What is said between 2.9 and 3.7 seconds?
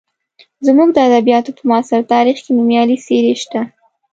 څېرې شته.